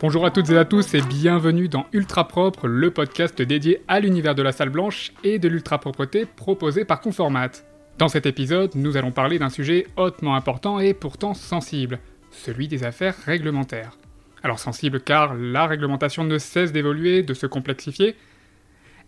[0.00, 4.00] Bonjour à toutes et à tous et bienvenue dans Ultra Propre, le podcast dédié à
[4.00, 7.50] l'univers de la salle blanche et de l'ultra propreté proposé par Conformat.
[7.98, 11.98] Dans cet épisode, nous allons parler d'un sujet hautement important et pourtant sensible,
[12.30, 13.98] celui des affaires réglementaires.
[14.42, 18.16] Alors sensible car la réglementation ne cesse d'évoluer, de se complexifier,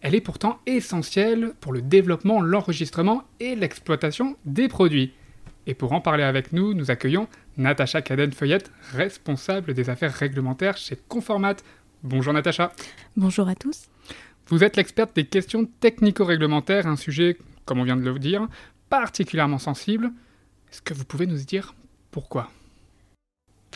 [0.00, 5.12] elle est pourtant essentielle pour le développement, l'enregistrement et l'exploitation des produits.
[5.66, 10.98] Et pour en parler avec nous, nous accueillons Natacha Caden-Feuillette, responsable des affaires réglementaires chez
[11.08, 11.56] Conformat.
[12.02, 12.72] Bonjour Natacha.
[13.16, 13.88] Bonjour à tous.
[14.46, 18.48] Vous êtes l'experte des questions technico-réglementaires, un sujet, comme on vient de le dire,
[18.88, 20.10] particulièrement sensible.
[20.72, 21.74] Est-ce que vous pouvez nous dire
[22.10, 22.50] pourquoi?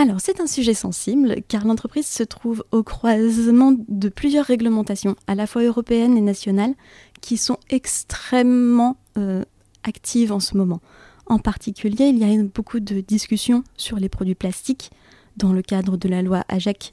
[0.00, 5.34] Alors, c'est un sujet sensible car l'entreprise se trouve au croisement de plusieurs réglementations, à
[5.34, 6.74] la fois européennes et nationales,
[7.20, 9.42] qui sont extrêmement euh,
[9.82, 10.80] actives en ce moment.
[11.26, 14.92] En particulier, il y a beaucoup de discussions sur les produits plastiques
[15.36, 16.44] dans le cadre de la loi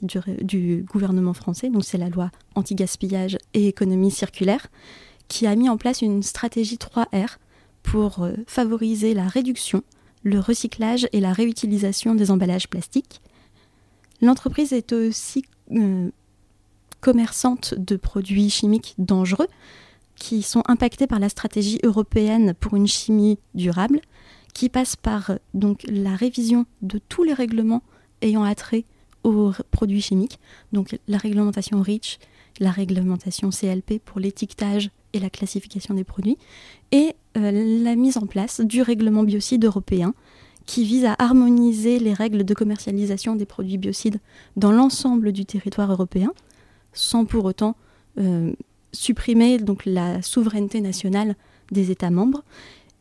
[0.02, 4.66] du, du gouvernement français, donc c'est la loi anti-gaspillage et économie circulaire,
[5.28, 7.36] qui a mis en place une stratégie 3R
[7.84, 9.84] pour euh, favoriser la réduction,
[10.26, 13.20] le recyclage et la réutilisation des emballages plastiques.
[14.20, 16.10] L'entreprise est aussi euh,
[17.00, 19.46] commerçante de produits chimiques dangereux
[20.16, 24.00] qui sont impactés par la stratégie européenne pour une chimie durable,
[24.52, 27.82] qui passe par donc la révision de tous les règlements
[28.20, 28.84] ayant attrait
[29.22, 30.40] aux produits chimiques,
[30.72, 32.18] donc la réglementation REACH,
[32.58, 36.38] la réglementation CLP pour l'étiquetage et la classification des produits,
[36.90, 40.14] et euh, la mise en place du règlement biocide européen
[40.66, 44.18] qui vise à harmoniser les règles de commercialisation des produits biocides
[44.56, 46.32] dans l'ensemble du territoire européen,
[46.92, 47.76] sans pour autant
[48.18, 48.52] euh,
[48.92, 51.36] supprimer donc, la souveraineté nationale
[51.70, 52.42] des États membres,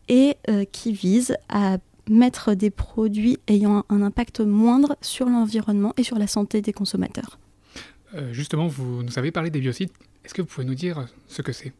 [0.08, 6.03] et euh, qui vise à mettre des produits ayant un impact moindre sur l'environnement et
[6.03, 7.40] sur la santé des consommateurs.
[8.31, 9.90] justement, vous nous avez parlé des biocides.
[10.24, 11.74] Est-ce que vous pouvez nous dire ce que c'est?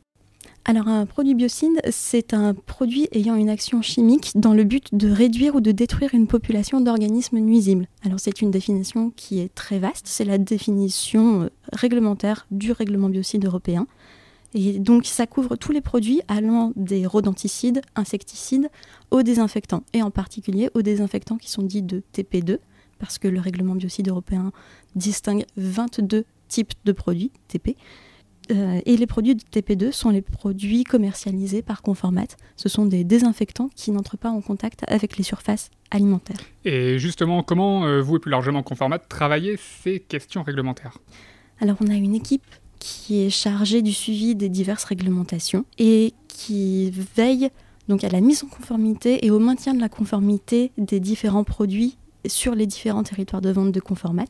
[0.68, 5.08] Alors un produit biocide, c'est un produit ayant une action chimique dans le but de
[5.12, 7.88] réduire ou de détruire une population d'organismes nuisibles.
[8.04, 13.10] Alors c'est une définition qui est très vaste, c'est la définition euh, réglementaire du règlement
[13.10, 13.86] biocide européen.
[14.56, 18.72] Et donc ça couvre tous les produits allant des rodenticides, insecticides,
[19.12, 22.58] aux désinfectants, et en particulier aux désinfectants qui sont dits de TP2,
[22.98, 24.52] parce que le règlement biocide européen
[24.96, 27.76] distingue 22 types de produits TP.
[28.52, 32.28] Euh, et les produits de TP2 sont les produits commercialisés par Conformat.
[32.56, 36.38] Ce sont des désinfectants qui n'entrent pas en contact avec les surfaces alimentaires.
[36.64, 40.98] Et justement, comment euh, vous et plus largement Conformat travaillez ces questions réglementaires?
[41.60, 42.46] Alors on a une équipe
[42.80, 47.50] qui est chargée du suivi des diverses réglementations et qui veille
[47.88, 51.98] donc à la mise en conformité et au maintien de la conformité des différents produits
[52.28, 54.26] sur les différents territoires de vente de Conformat.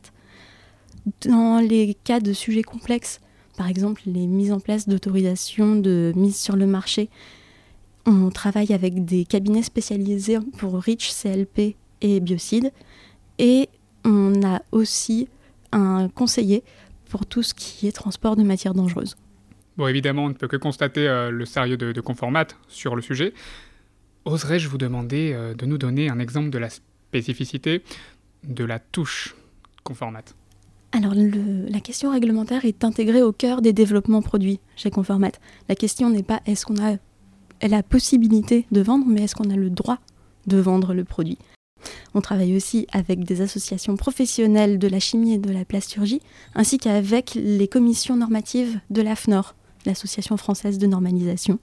[1.24, 3.20] Dans les cas de sujets complexes,
[3.56, 7.08] par exemple les mises en place d'autorisation de mise sur le marché.
[8.06, 12.72] On travaille avec des cabinets spécialisés pour REACH, CLP et biocides.
[13.38, 13.68] Et
[14.04, 15.28] on a aussi
[15.72, 16.62] un conseiller
[17.08, 19.16] pour tout ce qui est transport de matières dangereuses.
[19.76, 23.34] Bon, évidemment, on ne peut que constater euh, le sérieux de, Conformat sur le sujet.
[24.24, 27.82] Oserais-je vous demander euh, de nous donner un exemple de la spécificité
[28.44, 29.34] de la touche
[29.82, 30.24] Conformat?
[30.96, 35.32] Alors, la question réglementaire est intégrée au cœur des développements produits chez Conformat.
[35.68, 36.96] La question n'est pas est-ce qu'on a
[37.60, 39.98] la possibilité de vendre, mais est-ce qu'on a le droit
[40.46, 41.38] de vendre le produit.
[42.14, 46.22] On travaille aussi avec des associations professionnelles de la chimie et de la plasturgie,
[46.54, 51.58] ainsi qu'avec les commissions normatives de l'AFNOR, l'Association française de normalisation,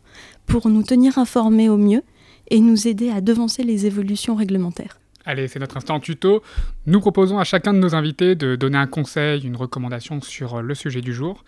[0.46, 2.04] pour nous tenir informés au mieux
[2.50, 5.00] et nous aider à devancer les évolutions réglementaires.
[5.26, 6.44] Allez, c'est notre instant tuto.
[6.86, 10.76] Nous proposons à chacun de nos invités de donner un conseil, une recommandation sur le
[10.76, 11.44] sujet du jour.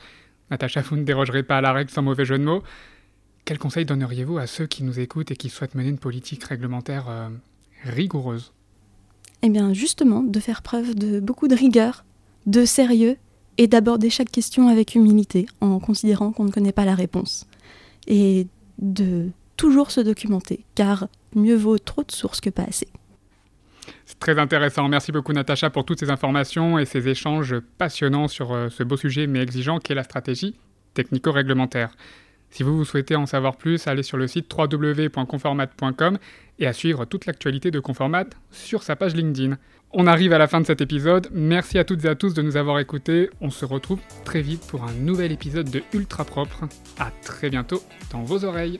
[0.49, 2.63] Natacha, vous ne dérogerez pas à la règle sans mauvais jeu de mots.
[3.43, 7.05] Quel conseil donneriez-vous à ceux qui nous écoutent et qui souhaitent mener une politique réglementaire
[7.09, 7.29] euh,
[7.83, 8.53] rigoureuse?
[9.41, 12.05] Eh bien, justement, de faire preuve de beaucoup de rigueur,
[12.45, 13.17] de sérieux
[13.57, 17.45] et d'aborder chaque question avec humilité en considérant qu'on ne connaît pas la réponse.
[18.07, 18.47] Et
[18.79, 22.87] de toujours se documenter, car mieux vaut trop de sources que pas assez.
[24.05, 24.87] C'est très intéressant.
[24.87, 28.97] Merci beaucoup Natacha pour toutes ces informations et ces échanges passionnants sur euh, ce beau
[28.97, 30.55] sujet mais exigeant qu'est la stratégie
[30.93, 31.91] technico-réglementaire.
[32.49, 36.17] Si vous, vous souhaitez en savoir plus, allez sur le site www.conformat.com
[36.59, 39.58] et à suivre toute l'actualité de Conformat sur sa page LinkedIn.
[39.91, 41.28] On arrive à la fin de cet épisode.
[41.31, 43.29] Merci à toutes et à tous de nous avoir écoutés.
[43.41, 46.66] On se retrouve très vite pour un nouvel épisode de Ultra Propre.
[46.97, 47.81] À très bientôt
[48.11, 48.78] dans vos oreilles.